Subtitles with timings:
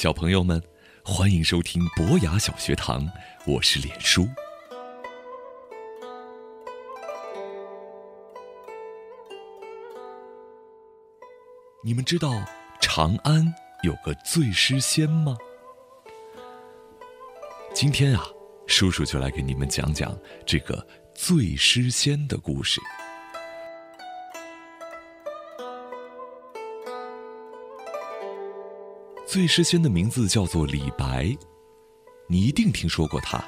[0.00, 0.58] 小朋友们，
[1.04, 3.06] 欢迎收听博雅小学堂，
[3.46, 4.26] 我是脸叔。
[11.84, 12.42] 你们知道
[12.80, 15.36] 长安有个醉诗仙吗？
[17.74, 18.24] 今天啊，
[18.66, 20.82] 叔叔就来给你们讲讲这个
[21.14, 22.80] 醉诗仙的故事。
[29.30, 31.32] 醉诗仙的名字叫做李白，
[32.26, 33.40] 你一定听说过他。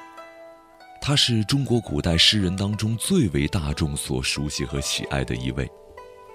[1.01, 5.69] 他是中国古代诗人当中最为大众所熟悉和喜爱的一位。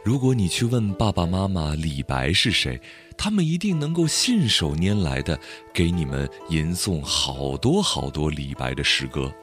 [0.03, 2.77] 如果你去问爸爸妈妈李白是谁，
[3.17, 5.39] 他们一定能够信手拈来的
[5.73, 9.33] 给你们吟诵好多好多李白的诗歌。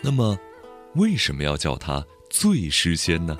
[0.00, 0.38] 那么，
[0.94, 3.36] 为什么要叫他醉诗仙呢？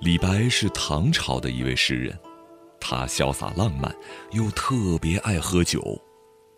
[0.00, 2.18] 李白是唐朝的一位诗人。
[2.86, 3.96] 他潇洒浪漫，
[4.32, 5.98] 又特别爱喝酒，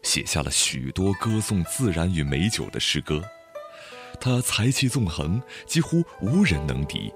[0.02, 3.22] 写下了许多歌颂自然与美酒的诗歌。
[4.20, 7.12] 他才气纵横，几乎无人能敌。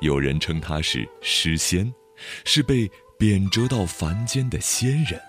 [0.00, 1.92] 有人称他是诗仙，
[2.44, 5.20] 是被贬谪到凡间的仙人。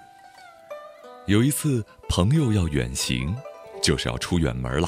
[1.25, 3.35] 有一次，朋友要远行，
[3.81, 4.88] 就是要出远门了。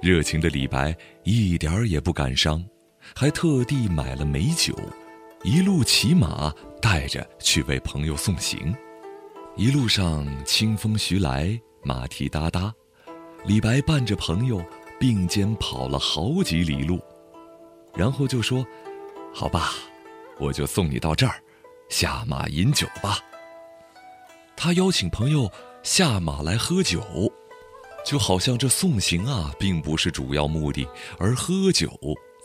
[0.00, 2.64] 热情的李白一点儿也不感伤，
[3.12, 4.78] 还特地买了美酒，
[5.42, 6.54] 一路骑马。
[6.84, 8.76] 带着去为朋友送行，
[9.56, 12.70] 一路上清风徐来，马蹄哒哒，
[13.46, 14.62] 李白伴着朋友
[15.00, 17.00] 并肩跑了好几里路，
[17.94, 18.62] 然后就说
[19.32, 19.70] ：“好吧，
[20.38, 21.42] 我就送你到这儿，
[21.88, 23.18] 下马饮酒吧。”
[24.54, 25.50] 他邀请朋友
[25.82, 27.02] 下马来喝酒，
[28.04, 30.86] 就好像这送行啊，并不是主要目的，
[31.18, 31.90] 而喝酒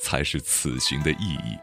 [0.02, 1.58] 才是此行的意义。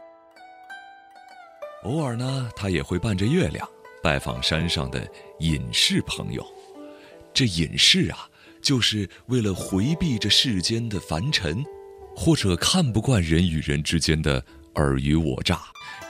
[1.87, 3.65] 偶尔呢，他也会伴着月亮
[4.03, 6.45] 拜访山上的隐士朋友。
[7.33, 8.27] 这隐士啊，
[8.61, 11.63] 就是为了回避这世间的凡尘，
[12.13, 14.43] 或者看不惯人与人之间的
[14.73, 15.61] 尔虞我诈，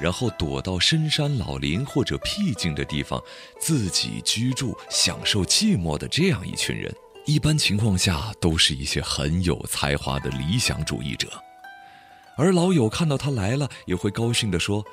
[0.01, 3.21] 然后躲到深山老林或者僻静的地方，
[3.59, 6.91] 自己居住，享受寂寞的这样一群人。
[7.27, 11.27] 一般情况下，都是一些很有才华的理想主义者。
[12.35, 14.83] 而老友看到他来了，也会高兴地说。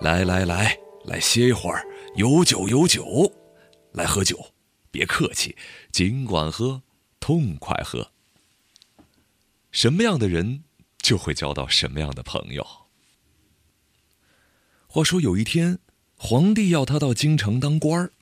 [0.00, 3.32] 来来来，来歇一会儿，有酒有酒，
[3.92, 4.52] 来喝酒，
[4.90, 5.56] 别客气，
[5.92, 6.82] 尽管喝，
[7.20, 8.10] 痛快喝。
[9.70, 10.64] 什么样的人
[10.98, 12.66] 就会交到什么样的朋友。
[14.86, 15.78] 话说有一天，
[16.16, 18.12] 皇帝要他到京城当官儿，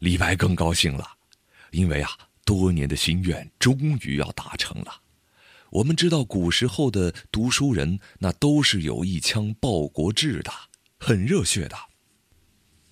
[0.00, 1.16] 李白更高兴了，
[1.70, 2.10] 因为啊，
[2.44, 5.00] 多年的心愿终于要达成了。
[5.70, 10.50] 我们知道，古时候的读书人那都是有一腔报国志的，
[10.98, 11.76] 很热血的。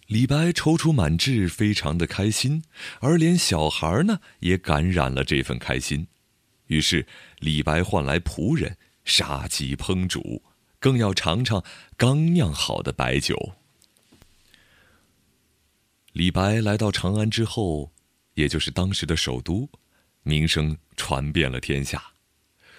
[0.06, 2.62] 李白踌躇满志，非常的开心，
[3.00, 6.06] 而连小孩呢也感染了这份开心。
[6.66, 7.06] 于是，
[7.38, 10.42] 李白唤来仆人，杀鸡烹煮，
[10.78, 11.64] 更要尝尝
[11.96, 13.54] 刚酿好的白酒。
[16.12, 17.90] 李白来到长安之后，
[18.34, 19.68] 也就是当时的首都，
[20.22, 22.13] 名声传遍了天下。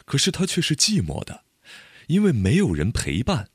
[0.05, 1.43] 可是他却是寂寞的，
[2.07, 3.49] 因为没有人陪伴。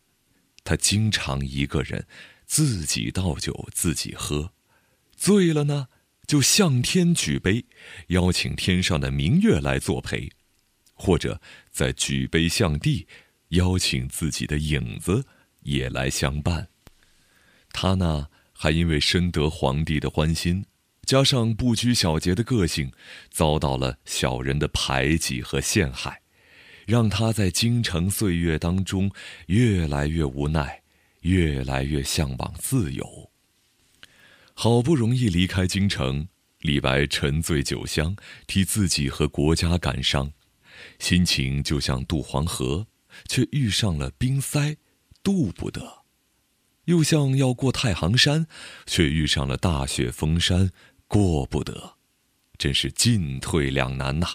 [0.63, 2.07] 他经常一个人，
[2.45, 4.53] 自己倒酒自己喝，
[5.17, 5.89] 醉了呢，
[6.27, 7.65] 就向天举杯，
[8.09, 10.31] 邀请天上的明月来作陪，
[10.93, 11.41] 或者
[11.71, 13.07] 在举杯向地，
[13.49, 15.25] 邀请自己的影子
[15.63, 16.69] 也来相伴。
[17.73, 20.67] 他呢，还因为深得皇帝的欢心，
[21.05, 22.93] 加上不拘小节的个性，
[23.31, 26.20] 遭到了小人的排挤和陷害。
[26.91, 29.09] 让他在京城岁月当中
[29.47, 30.83] 越来越无奈，
[31.21, 33.31] 越来越向往自由。
[34.55, 36.27] 好不容易离开京城，
[36.59, 38.17] 李白沉醉酒香，
[38.49, 40.33] 替自己和国家感伤，
[40.99, 42.89] 心情就像渡黄河，
[43.29, 44.77] 却遇上了冰塞，
[45.23, 46.03] 渡不得；
[46.87, 48.49] 又像要过太行山，
[48.85, 50.73] 却遇上了大雪封山，
[51.07, 51.95] 过不得。
[52.59, 54.27] 真是进退两难呐！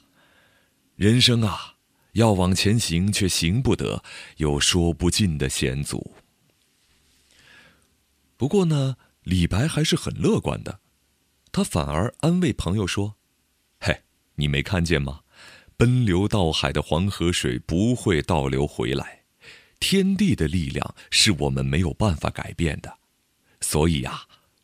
[0.95, 1.74] 人生啊！
[2.15, 4.01] 要往前行，却行不得，
[4.37, 6.15] 有说不尽的险阻。
[8.37, 10.79] 不过呢，李白还是很乐观的，
[11.51, 13.17] 他反而安慰朋友说
[13.81, 14.03] ：“嘿，
[14.35, 15.23] 你没看见吗？
[15.75, 19.23] 奔流到海的黄河水不会倒流回来，
[19.81, 22.97] 天地的力量是我们没有办法改变的。
[23.59, 24.21] 所以呀，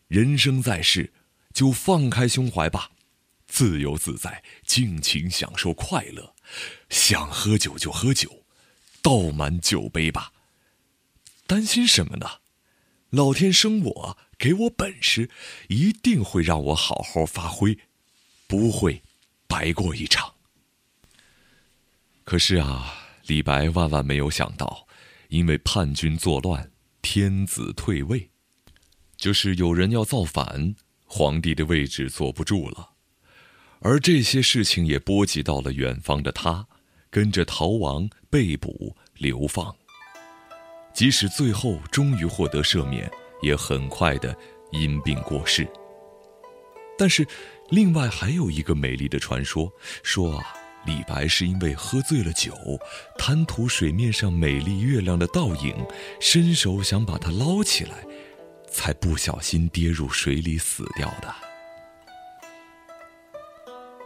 [0.07, 1.11] 人生在世，
[1.53, 2.91] 就放开胸怀吧，
[3.45, 6.33] 自由自在，尽情享受快乐。”
[6.89, 8.43] 想喝酒就喝酒，
[9.01, 10.33] 倒满酒杯吧。
[11.47, 12.39] 担心什么呢？
[13.09, 15.29] 老天生我给我本事，
[15.67, 17.77] 一定会让我好好发挥，
[18.47, 19.03] 不会
[19.47, 20.35] 白过一场。
[22.23, 24.87] 可是啊，李白万万没有想到，
[25.27, 26.71] 因为叛军作乱，
[27.01, 28.29] 天子退位，
[29.17, 30.73] 就是有人要造反，
[31.05, 32.90] 皇帝的位置坐不住了。
[33.83, 36.67] 而这些事情也波及到了远方的他，
[37.09, 39.75] 跟着逃亡、被捕、流放。
[40.93, 43.09] 即使最后终于获得赦免，
[43.41, 44.35] 也很快的
[44.71, 45.67] 因病过世。
[46.95, 47.25] 但是，
[47.69, 49.71] 另外还有一个美丽的传说，
[50.03, 50.53] 说啊，
[50.85, 52.53] 李白是因为喝醉了酒，
[53.17, 55.75] 贪图水面上美丽月亮的倒影，
[56.19, 58.05] 伸手想把它捞起来，
[58.69, 61.50] 才不小心跌入水里死掉的。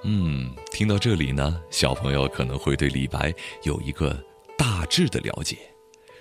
[0.07, 4.15] 嗯，听到这里呢，小朋友可能会对李白有一个
[4.55, 5.57] 大致的了解。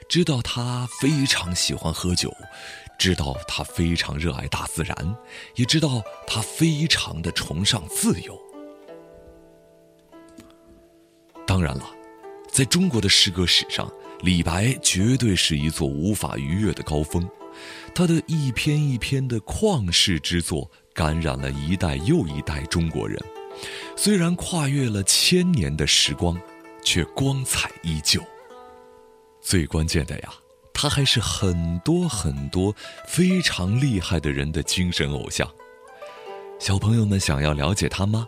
[0.08, 2.32] 知道他非常喜欢喝酒，
[2.98, 4.96] 知道他非常热爱大自然，
[5.54, 8.40] 也知道他非常的崇尚自由。
[11.46, 11.84] 当然了，
[12.50, 13.92] 在中国的诗歌史上，
[14.22, 17.28] 李白绝对是一座无法逾越的高峰。
[17.94, 23.22] 他的一篇一篇的旷世之作，感染了一代又一代中国人。
[23.96, 26.40] 虽然跨越了千年的时光，
[26.84, 28.22] 却光彩依旧。
[29.40, 30.32] 最关键的呀，
[30.72, 32.74] 他还是很多很多
[33.06, 35.48] 非常厉害的人的精神偶像。
[36.58, 38.26] 小朋友们想要了解他吗？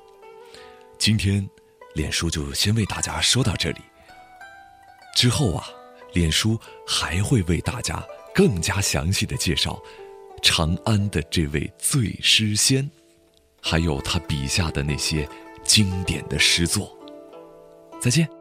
[0.99, 1.49] 今天，
[1.95, 3.81] 脸书就先为大家说到这里。
[5.15, 5.67] 之后啊，
[6.13, 9.81] 脸书还会为大家更加详细的介绍
[10.43, 12.91] 长安的这位醉诗仙，
[13.69, 15.29] 还有他笔下的那些
[15.65, 16.97] 经典的诗作。
[18.01, 18.36] 再见。